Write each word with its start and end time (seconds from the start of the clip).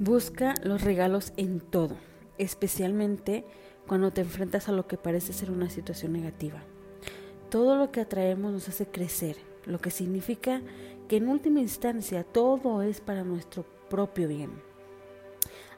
Busca 0.00 0.54
los 0.62 0.82
regalos 0.82 1.32
en 1.36 1.58
todo, 1.58 1.96
especialmente 2.38 3.44
cuando 3.88 4.12
te 4.12 4.20
enfrentas 4.20 4.68
a 4.68 4.72
lo 4.72 4.86
que 4.86 4.96
parece 4.96 5.32
ser 5.32 5.50
una 5.50 5.70
situación 5.70 6.12
negativa. 6.12 6.62
Todo 7.50 7.74
lo 7.74 7.90
que 7.90 8.02
atraemos 8.02 8.52
nos 8.52 8.68
hace 8.68 8.86
crecer, 8.86 9.36
lo 9.66 9.80
que 9.80 9.90
significa 9.90 10.62
que 11.08 11.16
en 11.16 11.26
última 11.26 11.58
instancia 11.58 12.22
todo 12.22 12.82
es 12.82 13.00
para 13.00 13.24
nuestro 13.24 13.64
propio 13.90 14.28
bien. 14.28 14.52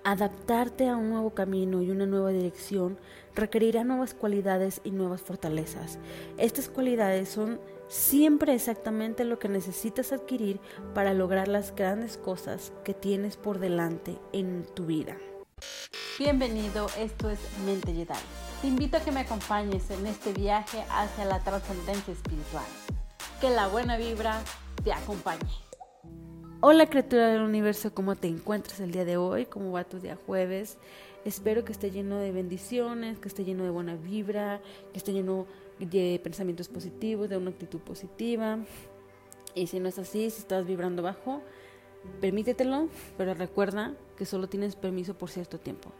Adaptarte 0.04 0.88
a 0.88 0.96
un 0.96 1.08
nuevo 1.08 1.30
camino 1.30 1.80
y 1.80 1.90
una 1.90 2.04
nueva 2.04 2.28
dirección 2.28 2.98
requerirá 3.34 3.84
nuevas 3.84 4.12
cualidades 4.12 4.82
y 4.84 4.90
nuevas 4.90 5.22
fortalezas. 5.22 5.98
Estas 6.36 6.68
cualidades 6.68 7.30
son 7.30 7.58
siempre 7.90 8.54
exactamente 8.54 9.24
lo 9.24 9.40
que 9.40 9.48
necesitas 9.48 10.12
adquirir 10.12 10.60
para 10.94 11.12
lograr 11.12 11.48
las 11.48 11.74
grandes 11.74 12.16
cosas 12.16 12.72
que 12.84 12.94
tienes 12.94 13.36
por 13.36 13.58
delante 13.58 14.16
en 14.32 14.64
tu 14.74 14.86
vida. 14.86 15.18
Bienvenido, 16.16 16.86
esto 16.96 17.28
es 17.30 17.40
Mente 17.66 17.92
Jedi. 17.92 18.14
Te 18.62 18.68
invito 18.68 18.96
a 18.96 19.00
que 19.00 19.10
me 19.10 19.20
acompañes 19.20 19.90
en 19.90 20.06
este 20.06 20.32
viaje 20.32 20.84
hacia 20.88 21.24
la 21.24 21.40
trascendencia 21.40 22.12
espiritual. 22.12 22.64
Que 23.40 23.50
la 23.50 23.66
buena 23.66 23.96
vibra 23.96 24.40
te 24.84 24.92
acompañe. 24.92 25.50
Hola 26.60 26.86
criatura 26.86 27.28
del 27.28 27.42
universo, 27.42 27.92
¿cómo 27.92 28.14
te 28.14 28.28
encuentras 28.28 28.78
el 28.78 28.92
día 28.92 29.04
de 29.04 29.16
hoy? 29.16 29.46
¿Cómo 29.46 29.72
va 29.72 29.82
tu 29.82 29.98
día 29.98 30.16
jueves? 30.26 30.78
Espero 31.24 31.64
que 31.64 31.72
esté 31.72 31.90
lleno 31.90 32.18
de 32.18 32.30
bendiciones, 32.30 33.18
que 33.18 33.28
esté 33.28 33.44
lleno 33.44 33.64
de 33.64 33.70
buena 33.70 33.96
vibra, 33.96 34.60
que 34.92 34.98
esté 34.98 35.12
lleno 35.12 35.46
de 35.80 36.20
pensamientos 36.22 36.68
positivos, 36.68 37.28
de 37.28 37.36
una 37.36 37.50
actitud 37.50 37.80
positiva. 37.80 38.58
Y 39.54 39.66
si 39.66 39.80
no 39.80 39.88
es 39.88 39.98
así, 39.98 40.30
si 40.30 40.40
estás 40.40 40.66
vibrando 40.66 41.02
bajo, 41.02 41.42
permítetelo, 42.20 42.88
pero 43.16 43.34
recuerda 43.34 43.94
que 44.16 44.24
solo 44.24 44.48
tienes 44.48 44.76
permiso 44.76 45.14
por 45.14 45.30
cierto 45.30 45.58
tiempo. 45.58 45.92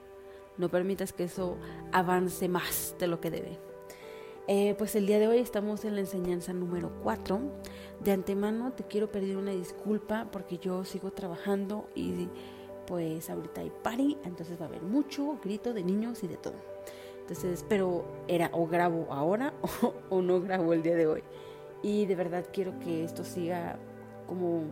No 0.58 0.68
permitas 0.68 1.12
que 1.12 1.24
eso 1.24 1.56
avance 1.92 2.48
más 2.48 2.94
de 2.98 3.06
lo 3.06 3.20
que 3.20 3.30
debe. 3.30 3.58
Eh, 4.46 4.74
pues 4.78 4.94
el 4.96 5.06
día 5.06 5.18
de 5.18 5.28
hoy 5.28 5.38
estamos 5.38 5.84
en 5.84 5.94
la 5.94 6.00
enseñanza 6.00 6.52
número 6.52 6.90
4 7.02 7.40
de 8.02 8.12
antemano 8.12 8.72
te 8.72 8.84
quiero 8.84 9.12
pedir 9.12 9.36
una 9.36 9.52
disculpa 9.52 10.26
porque 10.32 10.58
yo 10.58 10.84
sigo 10.84 11.12
trabajando 11.12 11.88
y 11.94 12.28
pues 12.86 13.30
ahorita 13.30 13.60
hay 13.60 13.70
party, 13.82 14.16
entonces 14.24 14.58
va 14.58 14.64
a 14.64 14.68
haber 14.68 14.82
mucho 14.82 15.38
grito 15.44 15.72
de 15.72 15.84
niños 15.84 16.24
y 16.24 16.26
de 16.28 16.36
todo. 16.36 16.56
Entonces, 17.30 17.64
pero 17.68 18.04
era 18.26 18.50
o 18.52 18.66
grabo 18.66 19.06
ahora 19.08 19.54
o, 19.82 19.94
o 20.10 20.20
no 20.20 20.40
grabo 20.40 20.72
el 20.72 20.82
día 20.82 20.96
de 20.96 21.06
hoy. 21.06 21.22
Y 21.80 22.06
de 22.06 22.16
verdad 22.16 22.44
quiero 22.52 22.76
que 22.80 23.04
esto 23.04 23.24
siga 23.24 23.78
como 24.26 24.64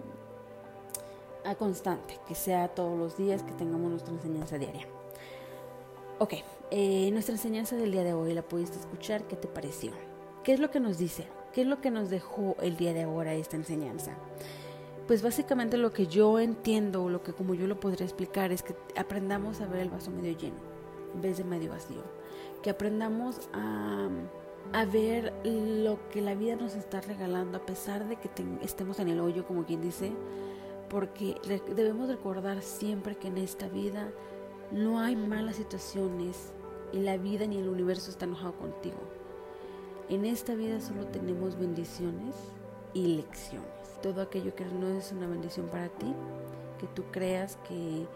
a 1.44 1.54
constante, 1.54 2.18
que 2.26 2.34
sea 2.34 2.66
todos 2.66 2.98
los 2.98 3.16
días 3.16 3.44
que 3.44 3.52
tengamos 3.52 3.90
nuestra 3.90 4.12
enseñanza 4.12 4.58
diaria. 4.58 4.88
Ok, 6.18 6.34
eh, 6.72 7.08
nuestra 7.12 7.36
enseñanza 7.36 7.76
del 7.76 7.92
día 7.92 8.02
de 8.02 8.12
hoy 8.12 8.34
la 8.34 8.42
pudiste 8.42 8.76
escuchar, 8.76 9.22
¿qué 9.28 9.36
te 9.36 9.46
pareció? 9.46 9.92
¿Qué 10.42 10.52
es 10.52 10.58
lo 10.58 10.72
que 10.72 10.80
nos 10.80 10.98
dice? 10.98 11.28
¿Qué 11.52 11.62
es 11.62 11.66
lo 11.68 11.80
que 11.80 11.92
nos 11.92 12.10
dejó 12.10 12.56
el 12.60 12.76
día 12.76 12.92
de 12.92 13.04
ahora 13.04 13.34
esta 13.34 13.56
enseñanza? 13.56 14.16
Pues 15.06 15.22
básicamente 15.22 15.76
lo 15.76 15.92
que 15.92 16.08
yo 16.08 16.40
entiendo, 16.40 17.08
lo 17.08 17.22
que 17.22 17.32
como 17.32 17.54
yo 17.54 17.68
lo 17.68 17.78
podría 17.78 18.04
explicar, 18.04 18.50
es 18.50 18.64
que 18.64 18.74
aprendamos 18.96 19.60
a 19.60 19.66
ver 19.66 19.80
el 19.80 19.90
vaso 19.90 20.10
medio 20.10 20.36
lleno 20.36 20.58
en 21.14 21.22
vez 21.22 21.38
de 21.38 21.44
medio 21.44 21.70
vacío. 21.70 22.17
Que 22.62 22.70
aprendamos 22.70 23.48
a, 23.52 24.08
a 24.72 24.84
ver 24.84 25.32
lo 25.44 25.98
que 26.10 26.20
la 26.20 26.34
vida 26.34 26.56
nos 26.56 26.74
está 26.74 27.00
regalando 27.00 27.58
a 27.58 27.66
pesar 27.66 28.08
de 28.08 28.16
que 28.16 28.30
estemos 28.62 28.98
en 28.98 29.08
el 29.08 29.20
hoyo, 29.20 29.46
como 29.46 29.64
quien 29.64 29.80
dice, 29.80 30.12
porque 30.90 31.36
debemos 31.74 32.08
recordar 32.08 32.62
siempre 32.62 33.16
que 33.16 33.28
en 33.28 33.38
esta 33.38 33.68
vida 33.68 34.10
no 34.72 35.00
hay 35.00 35.16
malas 35.16 35.56
situaciones 35.56 36.52
y 36.92 37.00
la 37.00 37.16
vida 37.16 37.46
ni 37.46 37.58
el 37.58 37.68
universo 37.68 38.10
está 38.10 38.24
enojado 38.24 38.54
contigo 38.54 38.98
en 40.08 40.24
esta 40.24 40.54
vida 40.54 40.80
solo 40.80 41.06
tenemos 41.06 41.58
bendiciones 41.58 42.34
y 42.94 43.16
lecciones. 43.16 43.68
Todo 44.02 44.22
aquello 44.22 44.54
que 44.54 44.64
no 44.64 44.88
es 44.88 45.12
una 45.12 45.26
bendición 45.26 45.66
para 45.66 45.88
ti, 45.88 46.14
que 46.78 46.86
tú 46.86 47.04
creas 47.10 47.58
que 47.68 48.06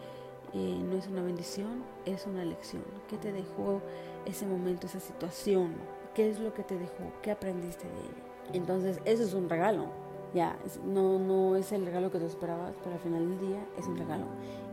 eh, 0.54 0.82
no 0.88 0.96
es 0.96 1.06
una 1.08 1.22
bendición, 1.22 1.84
es 2.06 2.26
una 2.26 2.46
lección. 2.46 2.82
¿Qué 3.08 3.18
te 3.18 3.30
dejó 3.30 3.82
ese 4.26 4.46
momento, 4.46 4.86
esa 4.86 5.00
situación? 5.00 5.74
¿Qué 6.14 6.30
es 6.30 6.38
lo 6.38 6.52
que 6.52 6.62
te 6.62 6.78
dejó? 6.78 7.12
¿Qué 7.22 7.30
aprendiste 7.30 7.86
de 7.86 8.00
ella? 8.00 8.52
Entonces, 8.52 9.00
eso 9.04 9.22
es 9.22 9.34
un 9.34 9.48
regalo. 9.48 9.86
Ya, 10.34 10.56
no, 10.84 11.18
no 11.18 11.56
es 11.56 11.72
el 11.72 11.84
regalo 11.84 12.10
que 12.10 12.18
tú 12.18 12.26
esperabas, 12.26 12.74
pero 12.82 12.94
al 12.94 13.00
final 13.00 13.28
del 13.28 13.48
día 13.48 13.66
es 13.78 13.86
un 13.86 13.96
regalo. 13.96 14.24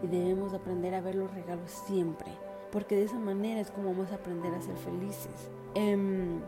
Y 0.02 0.08
debemos 0.08 0.54
aprender 0.54 0.94
a 0.96 1.02
ver 1.02 1.16
los 1.16 1.34
regalos 1.34 1.70
siempre, 1.70 2.32
porque 2.72 2.96
de 2.96 3.04
esa 3.04 3.20
manera 3.20 3.60
es 3.60 3.72
como 3.72 3.90
vamos 3.90 4.12
a 4.12 4.16
aprender 4.16 4.54
a 4.54 4.62
ser 4.62 4.78
felices. 4.78 5.50
Eh, 5.76 6.40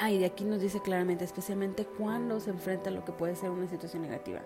Ah, 0.00 0.10
de 0.10 0.24
aquí 0.24 0.44
nos 0.44 0.60
dice 0.60 0.80
claramente, 0.80 1.24
especialmente 1.24 1.84
cuando 1.84 2.40
se 2.40 2.50
enfrenta 2.50 2.90
a 2.90 2.92
lo 2.92 3.04
que 3.04 3.12
puede 3.12 3.36
ser 3.36 3.50
una 3.50 3.68
situación 3.68 4.02
negativa. 4.02 4.40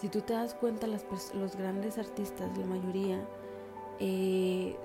Si 0.00 0.08
tú 0.08 0.20
te 0.20 0.32
das 0.32 0.54
cuenta, 0.54 0.86
las, 0.86 1.04
los 1.34 1.56
grandes 1.56 1.98
artistas, 1.98 2.56
la 2.56 2.66
mayoría, 2.66 3.20
eh, 3.98 4.76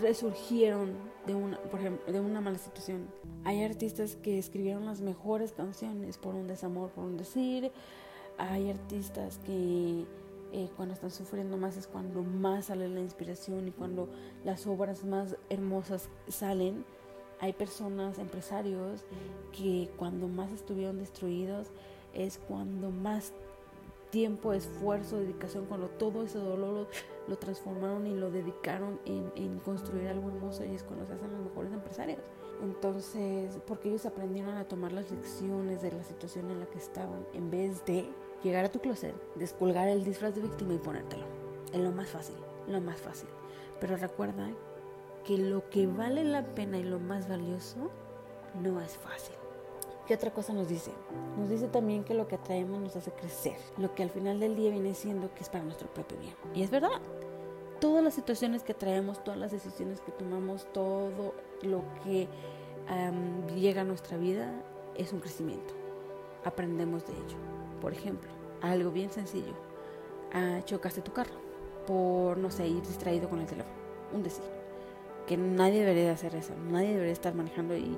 resurgieron 0.00 0.92
de 1.26 1.34
una, 1.34 1.58
por 1.58 1.80
ejemplo, 1.80 2.12
de 2.12 2.20
una 2.20 2.40
mala 2.40 2.58
situación. 2.58 3.08
Hay 3.44 3.62
artistas 3.64 4.16
que 4.16 4.38
escribieron 4.38 4.86
las 4.86 5.00
mejores 5.00 5.52
canciones 5.52 6.18
por 6.18 6.34
un 6.34 6.46
desamor, 6.46 6.90
por 6.90 7.04
un 7.04 7.16
decir. 7.16 7.72
Hay 8.38 8.70
artistas 8.70 9.38
que 9.44 10.04
eh, 10.52 10.68
cuando 10.76 10.94
están 10.94 11.10
sufriendo 11.10 11.56
más 11.56 11.76
es 11.76 11.86
cuando 11.86 12.22
más 12.22 12.66
sale 12.66 12.88
la 12.88 13.00
inspiración 13.00 13.68
y 13.68 13.70
cuando 13.70 14.08
las 14.44 14.66
obras 14.66 15.04
más 15.04 15.36
hermosas 15.48 16.08
salen 16.28 16.84
hay 17.42 17.52
personas, 17.52 18.18
empresarios, 18.18 19.04
que 19.50 19.90
cuando 19.96 20.28
más 20.28 20.52
estuvieron 20.52 21.00
destruidos 21.00 21.72
es 22.14 22.38
cuando 22.38 22.90
más 22.90 23.32
tiempo, 24.12 24.52
esfuerzo, 24.52 25.18
dedicación, 25.18 25.64
cuando 25.64 25.88
todo 25.88 26.22
ese 26.22 26.38
dolor 26.38 26.86
lo, 27.26 27.38
transformaron 27.38 28.06
y 28.06 28.14
lo 28.14 28.30
dedicaron 28.30 29.00
en, 29.06 29.58
construir 29.60 30.06
algo 30.06 30.28
hermoso 30.28 30.64
y 30.64 30.74
es 30.74 30.82
cuando 30.82 31.06
se 31.06 31.14
hacen 31.14 31.32
los 31.32 31.40
mejores 31.40 31.72
empresarios. 31.72 32.20
Entonces, 32.62 33.58
porque 33.66 33.88
ellos 33.88 34.04
aprendieron 34.04 34.54
a 34.56 34.68
tomar 34.68 34.92
las 34.92 35.10
lecciones 35.10 35.80
de 35.80 35.92
la 35.92 36.04
situación 36.04 36.50
en 36.50 36.60
la 36.60 36.66
que 36.66 36.78
estaban 36.78 37.26
en 37.32 37.50
vez 37.50 37.84
de 37.86 38.06
llegar 38.44 38.66
a 38.66 38.70
tu 38.70 38.80
closet, 38.80 39.14
descolgar 39.34 39.88
el 39.88 40.04
disfraz 40.04 40.34
de 40.34 40.42
víctima 40.42 40.74
y 40.74 40.78
ponértelo. 40.78 41.24
Es 41.72 41.80
lo 41.80 41.90
más 41.90 42.10
fácil, 42.10 42.36
lo 42.68 42.80
más 42.82 43.00
fácil. 43.00 43.28
Pero 43.80 43.96
recuerda 43.96 44.50
que 45.24 45.38
lo 45.38 45.68
que 45.70 45.86
vale 45.86 46.22
la 46.22 46.44
pena 46.54 46.76
y 46.76 46.82
lo 46.82 47.00
más 47.00 47.28
valioso 47.28 47.90
no 48.60 48.78
es 48.82 48.94
fácil. 48.98 49.41
¿Qué 50.06 50.14
otra 50.14 50.32
cosa 50.32 50.52
nos 50.52 50.68
dice? 50.68 50.90
Nos 51.38 51.48
dice 51.48 51.68
también 51.68 52.02
que 52.04 52.14
lo 52.14 52.26
que 52.26 52.34
atraemos 52.34 52.80
nos 52.80 52.96
hace 52.96 53.12
crecer, 53.12 53.56
lo 53.78 53.94
que 53.94 54.02
al 54.02 54.10
final 54.10 54.40
del 54.40 54.56
día 54.56 54.70
viene 54.70 54.94
siendo 54.94 55.32
que 55.32 55.42
es 55.42 55.48
para 55.48 55.64
nuestro 55.64 55.88
propio 55.88 56.18
bien. 56.18 56.34
Y 56.54 56.62
es 56.62 56.70
verdad, 56.70 57.00
todas 57.80 58.02
las 58.02 58.14
situaciones 58.14 58.62
que 58.62 58.74
traemos, 58.74 59.22
todas 59.22 59.38
las 59.38 59.52
decisiones 59.52 60.00
que 60.00 60.10
tomamos, 60.12 60.66
todo 60.72 61.34
lo 61.62 61.84
que 62.04 62.28
llega 63.56 63.82
a 63.82 63.84
nuestra 63.84 64.16
vida 64.16 64.52
es 64.96 65.12
un 65.12 65.20
crecimiento. 65.20 65.72
Aprendemos 66.44 67.06
de 67.06 67.12
ello. 67.12 67.36
Por 67.80 67.92
ejemplo, 67.92 68.30
algo 68.60 68.90
bien 68.90 69.10
sencillo. 69.10 69.54
Ah, 70.32 70.60
chocaste 70.64 71.00
tu 71.00 71.12
carro 71.12 71.34
por, 71.86 72.38
no 72.38 72.50
sé, 72.50 72.66
ir 72.66 72.82
distraído 72.82 73.28
con 73.28 73.40
el 73.40 73.46
teléfono. 73.46 73.76
Un 74.12 74.22
decir 74.22 74.44
que 75.26 75.36
nadie 75.36 75.80
debería 75.80 76.12
hacer 76.12 76.34
eso, 76.34 76.52
nadie 76.70 76.92
debería 76.92 77.12
estar 77.12 77.34
manejando 77.34 77.76
y, 77.76 77.96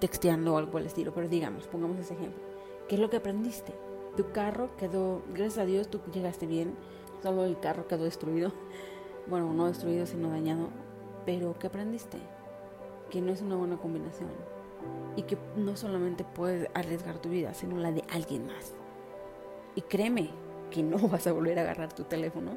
texteando 0.00 0.54
o 0.54 0.58
algo 0.58 0.72
por 0.72 0.80
el 0.80 0.86
estilo, 0.86 1.12
pero 1.14 1.28
digamos, 1.28 1.66
pongamos 1.66 1.98
ese 1.98 2.14
ejemplo. 2.14 2.42
¿Qué 2.88 2.96
es 2.96 3.00
lo 3.00 3.10
que 3.10 3.16
aprendiste? 3.16 3.72
Tu 4.16 4.30
carro 4.32 4.70
quedó, 4.76 5.22
gracias 5.28 5.58
a 5.58 5.64
Dios, 5.64 5.88
tú 5.88 6.00
llegaste 6.12 6.46
bien, 6.46 6.74
solo 7.22 7.44
el 7.44 7.58
carro 7.58 7.86
quedó 7.86 8.04
destruido, 8.04 8.52
bueno, 9.26 9.52
no 9.52 9.66
destruido, 9.66 10.06
sino 10.06 10.30
dañado, 10.30 10.68
pero 11.24 11.54
¿qué 11.58 11.66
aprendiste? 11.66 12.18
Que 13.10 13.20
no 13.20 13.32
es 13.32 13.42
una 13.42 13.56
buena 13.56 13.76
combinación 13.76 14.30
y 15.16 15.22
que 15.22 15.38
no 15.56 15.76
solamente 15.76 16.24
puedes 16.24 16.68
arriesgar 16.74 17.18
tu 17.18 17.28
vida, 17.28 17.54
sino 17.54 17.76
la 17.76 17.92
de 17.92 18.04
alguien 18.10 18.46
más. 18.46 18.74
Y 19.74 19.82
créeme 19.82 20.30
que 20.70 20.82
no 20.82 20.98
vas 21.08 21.26
a 21.26 21.32
volver 21.32 21.58
a 21.58 21.62
agarrar 21.62 21.92
tu 21.92 22.04
teléfono 22.04 22.52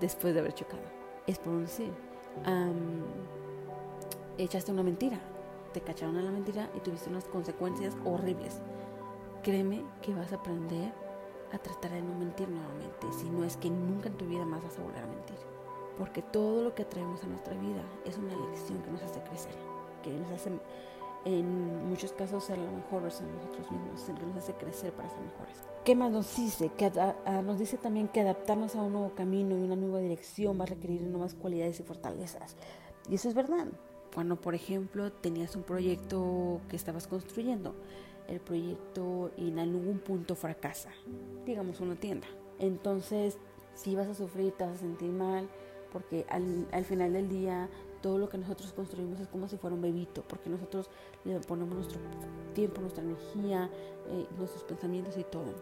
después 0.00 0.34
de 0.34 0.40
haber 0.40 0.54
chocado. 0.54 0.82
Es 1.26 1.38
por 1.38 1.52
un 1.52 1.62
decir 1.62 1.92
echaste 4.38 4.72
una 4.72 4.82
mentira, 4.82 5.20
te 5.74 5.82
cacharon 5.82 6.16
a 6.16 6.22
la 6.22 6.30
mentira 6.30 6.70
y 6.74 6.80
tuviste 6.80 7.10
unas 7.10 7.24
consecuencias 7.24 7.94
horribles. 8.06 8.62
Créeme 9.42 9.84
que 10.00 10.14
vas 10.14 10.32
a 10.32 10.36
aprender 10.36 10.92
a 11.52 11.58
tratar 11.58 11.90
de 11.90 12.00
no 12.00 12.14
mentir 12.14 12.48
nuevamente, 12.48 13.12
si 13.12 13.28
no 13.28 13.44
es 13.44 13.58
que 13.58 13.68
nunca 13.68 14.08
en 14.08 14.16
tu 14.16 14.24
vida 14.24 14.46
más 14.46 14.64
vas 14.64 14.78
a 14.78 14.82
volver 14.82 15.02
a 15.02 15.06
mentir. 15.06 15.36
Porque 15.98 16.22
todo 16.22 16.62
lo 16.64 16.74
que 16.74 16.84
traemos 16.84 17.22
a 17.22 17.26
nuestra 17.26 17.54
vida 17.54 17.82
es 18.04 18.16
una 18.16 18.34
lección 18.34 18.82
que 18.82 18.90
nos 18.90 19.02
hace 19.02 19.20
crecer, 19.22 19.54
que 20.02 20.10
nos 20.10 20.30
hace 20.30 20.58
en 21.24 21.88
muchos 21.88 22.12
casos 22.12 22.44
ser 22.44 22.58
la 22.58 22.70
mejor 22.70 23.02
versión 23.02 23.28
de 23.28 23.34
nosotros 23.34 23.70
mismos, 23.70 24.02
que 24.02 24.26
nos 24.26 24.36
hace 24.36 24.52
crecer 24.54 24.92
para 24.92 25.08
ser 25.08 25.20
mejores. 25.20 25.62
¿Qué 25.84 25.94
más 25.94 26.10
nos 26.10 26.36
dice? 26.36 26.70
Que 26.70 26.90
nos 27.44 27.58
dice 27.58 27.78
también 27.78 28.08
que 28.08 28.20
adaptarnos 28.20 28.74
a 28.76 28.82
un 28.82 28.92
nuevo 28.92 29.14
camino 29.14 29.56
y 29.56 29.62
una 29.62 29.76
nueva 29.76 29.98
dirección 30.00 30.58
va 30.58 30.64
a 30.64 30.68
requerir 30.68 31.02
nuevas 31.02 31.34
cualidades 31.34 31.78
y 31.80 31.82
fortalezas. 31.82 32.56
Y 33.08 33.14
eso 33.16 33.28
es 33.28 33.34
verdad. 33.34 33.66
Cuando, 34.14 34.36
por 34.36 34.54
ejemplo, 34.54 35.10
tenías 35.10 35.56
un 35.56 35.64
proyecto 35.64 36.60
que 36.68 36.76
estabas 36.76 37.08
construyendo, 37.08 37.74
el 38.28 38.40
proyecto 38.40 39.32
en 39.36 39.58
algún 39.58 39.98
punto 39.98 40.36
fracasa, 40.36 40.90
digamos 41.44 41.80
una 41.80 41.96
tienda. 41.96 42.28
Entonces, 42.58 43.38
si 43.74 43.96
vas 43.96 44.06
a 44.06 44.14
sufrir, 44.14 44.52
te 44.52 44.64
vas 44.64 44.74
a 44.74 44.78
sentir 44.78 45.10
mal, 45.10 45.48
porque 45.92 46.24
al, 46.28 46.66
al 46.70 46.84
final 46.84 47.12
del 47.12 47.28
día 47.28 47.68
todo 48.02 48.18
lo 48.18 48.28
que 48.28 48.36
nosotros 48.36 48.72
construimos 48.72 49.18
es 49.18 49.28
como 49.28 49.48
si 49.48 49.56
fuera 49.56 49.74
un 49.74 49.80
bebito, 49.82 50.22
porque 50.28 50.50
nosotros 50.50 50.90
le 51.24 51.40
ponemos 51.40 51.74
nuestro 51.74 51.98
tiempo, 52.52 52.82
nuestra 52.82 53.02
energía, 53.02 53.70
eh, 54.08 54.26
nuestros 54.36 54.62
pensamientos 54.64 55.16
y 55.16 55.24
todo. 55.24 55.54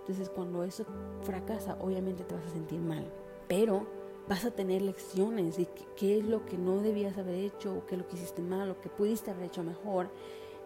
Entonces 0.00 0.28
cuando 0.28 0.64
eso 0.64 0.84
fracasa, 1.22 1.76
obviamente 1.80 2.24
te 2.24 2.34
vas 2.34 2.44
a 2.44 2.50
sentir 2.50 2.80
mal, 2.80 3.06
pero 3.48 3.86
vas 4.28 4.44
a 4.44 4.50
tener 4.50 4.82
lecciones 4.82 5.58
y 5.58 5.68
qué 5.96 6.18
es 6.18 6.24
lo 6.24 6.44
que 6.44 6.58
no 6.58 6.80
debías 6.80 7.16
haber 7.18 7.36
hecho, 7.36 7.76
o 7.76 7.86
qué 7.86 7.94
es 7.94 8.00
lo 8.00 8.08
que 8.08 8.16
hiciste 8.16 8.42
mal, 8.42 8.70
o 8.70 8.80
qué 8.80 8.88
pudiste 8.88 9.30
haber 9.30 9.44
hecho 9.44 9.62
mejor. 9.62 10.08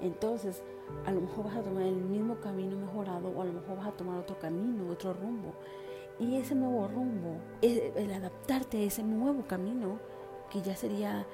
Entonces, 0.00 0.62
a 1.04 1.12
lo 1.12 1.20
mejor 1.20 1.44
vas 1.44 1.56
a 1.56 1.62
tomar 1.62 1.82
el 1.82 1.96
mismo 1.96 2.40
camino 2.40 2.76
mejorado 2.76 3.28
o 3.28 3.42
a 3.42 3.44
lo 3.44 3.52
mejor 3.52 3.76
vas 3.76 3.88
a 3.88 3.92
tomar 3.92 4.18
otro 4.18 4.38
camino, 4.38 4.90
otro 4.90 5.12
rumbo. 5.12 5.52
Y 6.18 6.36
ese 6.36 6.54
nuevo 6.54 6.88
rumbo, 6.88 7.36
el 7.62 8.12
adaptarte 8.12 8.78
a 8.78 8.82
ese 8.82 9.02
nuevo 9.02 9.46
camino, 9.46 9.98
que 10.50 10.60
ya 10.60 10.74
sería 10.74 11.26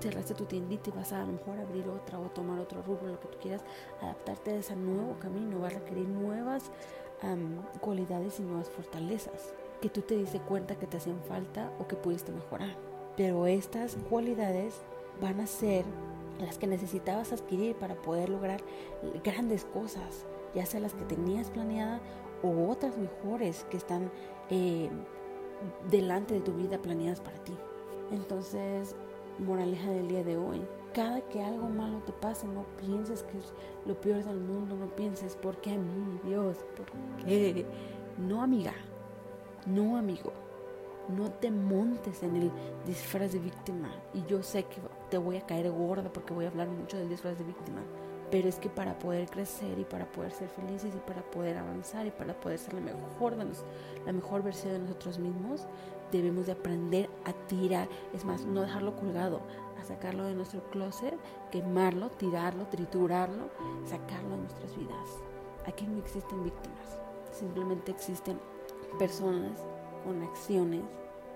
cerraste 0.00 0.34
tu 0.34 0.44
tiendita 0.44 0.90
y 0.90 0.92
vas 0.92 1.12
a, 1.12 1.22
a 1.22 1.26
lo 1.26 1.32
mejor 1.32 1.58
abrir 1.58 1.88
otra 1.88 2.20
o 2.20 2.30
tomar 2.30 2.60
otro 2.60 2.82
rubro, 2.82 3.08
lo 3.08 3.20
que 3.20 3.28
tú 3.28 3.38
quieras, 3.38 3.62
adaptarte 4.00 4.52
a 4.52 4.56
ese 4.56 4.76
nuevo 4.76 5.18
camino, 5.18 5.60
va 5.60 5.66
a 5.66 5.70
requerir 5.70 6.08
nuevas 6.08 6.70
cualidades 7.80 8.38
y 8.38 8.42
nuevas 8.42 8.68
fortalezas 8.68 9.54
que 9.84 9.90
tú 9.90 10.00
te 10.00 10.16
diste 10.16 10.40
cuenta 10.40 10.76
que 10.76 10.86
te 10.86 10.96
hacían 10.96 11.20
falta 11.28 11.70
o 11.78 11.86
que 11.86 11.94
pudiste 11.94 12.32
mejorar. 12.32 12.74
Pero 13.18 13.46
estas 13.46 13.98
cualidades 14.08 14.80
van 15.20 15.40
a 15.40 15.46
ser 15.46 15.84
las 16.40 16.56
que 16.56 16.66
necesitabas 16.66 17.34
adquirir 17.34 17.76
para 17.76 17.94
poder 17.94 18.30
lograr 18.30 18.62
grandes 19.22 19.66
cosas, 19.66 20.24
ya 20.54 20.64
sea 20.64 20.80
las 20.80 20.94
que 20.94 21.04
tenías 21.04 21.50
planeada 21.50 22.00
o 22.42 22.70
otras 22.70 22.96
mejores 22.96 23.66
que 23.68 23.76
están 23.76 24.10
eh, 24.48 24.88
delante 25.90 26.32
de 26.32 26.40
tu 26.40 26.54
vida 26.54 26.80
planeadas 26.80 27.20
para 27.20 27.36
ti. 27.44 27.52
Entonces, 28.10 28.96
moraleja 29.38 29.90
del 29.90 30.08
día 30.08 30.24
de 30.24 30.38
hoy, 30.38 30.62
cada 30.94 31.20
que 31.28 31.42
algo 31.42 31.68
malo 31.68 31.98
te 32.06 32.12
pase, 32.12 32.46
no 32.46 32.64
pienses 32.80 33.22
que 33.22 33.36
es 33.36 33.52
lo 33.84 34.00
peor 34.00 34.24
del 34.24 34.40
mundo, 34.40 34.76
no 34.76 34.86
pienses, 34.96 35.36
¿por 35.36 35.58
qué 35.58 35.72
a 35.72 35.78
Dios? 36.26 36.56
¿Por 36.74 36.86
qué? 37.26 37.66
No, 38.16 38.42
amiga, 38.42 38.72
no, 39.66 39.96
amigo, 39.96 40.32
no 41.08 41.30
te 41.30 41.50
montes 41.50 42.22
en 42.22 42.36
el 42.36 42.50
disfraz 42.86 43.32
de 43.32 43.38
víctima. 43.38 43.90
Y 44.12 44.24
yo 44.24 44.42
sé 44.42 44.64
que 44.64 44.80
te 45.10 45.18
voy 45.18 45.36
a 45.36 45.46
caer 45.46 45.70
gorda 45.70 46.12
porque 46.12 46.34
voy 46.34 46.44
a 46.44 46.48
hablar 46.48 46.68
mucho 46.68 46.96
del 46.96 47.08
disfraz 47.08 47.38
de 47.38 47.44
víctima. 47.44 47.82
Pero 48.30 48.48
es 48.48 48.58
que 48.58 48.68
para 48.68 48.98
poder 48.98 49.28
crecer 49.28 49.78
y 49.78 49.84
para 49.84 50.10
poder 50.10 50.32
ser 50.32 50.48
felices 50.48 50.92
y 50.94 50.98
para 50.98 51.22
poder 51.22 51.56
avanzar 51.58 52.06
y 52.06 52.10
para 52.10 52.34
poder 52.34 52.58
ser 52.58 52.74
la 52.74 52.80
mejor, 52.80 53.36
de 53.36 53.46
la 54.06 54.12
mejor 54.12 54.42
versión 54.42 54.72
de 54.72 54.78
nosotros 54.80 55.18
mismos, 55.18 55.66
debemos 56.10 56.46
de 56.46 56.52
aprender 56.52 57.10
a 57.24 57.32
tirar, 57.46 57.88
es 58.12 58.24
más, 58.24 58.44
no 58.44 58.62
dejarlo 58.62 58.96
colgado, 58.96 59.40
a 59.80 59.84
sacarlo 59.84 60.24
de 60.24 60.34
nuestro 60.34 60.62
closet, 60.70 61.14
quemarlo, 61.50 62.10
tirarlo, 62.10 62.66
triturarlo, 62.66 63.50
sacarlo 63.84 64.30
de 64.30 64.38
nuestras 64.38 64.76
vidas. 64.76 65.22
Aquí 65.66 65.86
no 65.86 65.98
existen 65.98 66.42
víctimas, 66.42 66.98
simplemente 67.30 67.92
existen 67.92 68.38
personas 68.98 69.60
con 70.04 70.22
acciones 70.22 70.82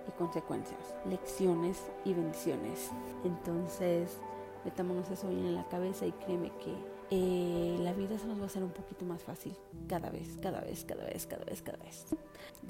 y 0.07 0.11
consecuencias, 0.13 0.95
lecciones 1.09 1.79
y 2.05 2.15
bendiciones. 2.15 2.91
Entonces, 3.25 4.19
metámonos 4.65 5.11
eso 5.11 5.29
bien 5.29 5.47
en 5.47 5.55
la 5.55 5.69
cabeza 5.69 6.07
y 6.07 6.13
créeme 6.13 6.51
que 6.63 6.75
eh, 7.11 7.79
la 7.81 7.93
vida 7.95 8.19
se 8.19 8.27
nos 8.27 8.39
va 8.39 8.43
a 8.43 8.47
hacer 8.47 8.63
un 8.63 8.71
poquito 8.71 9.05
más 9.05 9.23
fácil 9.23 9.55
cada 9.89 10.11
vez, 10.11 10.37
cada 10.43 10.61
vez, 10.61 10.85
cada 10.85 11.05
vez, 11.07 11.27
cada 11.27 11.45
vez, 11.45 11.63
cada 11.63 11.79
vez. 11.79 12.07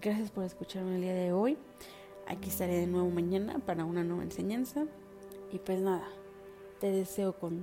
Gracias 0.01 0.31
por 0.31 0.45
escucharme 0.45 0.97
el 0.97 1.03
día 1.03 1.15
de 1.15 1.33
hoy. 1.33 1.59
Aquí 2.27 2.51
estaré 2.51 2.77
de 2.77 2.87
nuevo 2.87 3.11
mañana 3.11 3.59
para 3.59 3.85
una 3.85 4.05
nueva 4.05 4.23
enseñanza. 4.23 4.85
Y 5.51 5.59
pues 5.59 5.81
nada, 5.81 6.07
te 6.79 6.91
deseo 6.91 7.33
con 7.33 7.63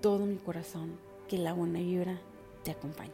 todo 0.00 0.26
mi 0.26 0.36
corazón 0.36 0.98
que 1.28 1.38
la 1.38 1.52
buena 1.52 1.78
vibra 1.78 2.20
te 2.64 2.72
acompañe. 2.72 3.12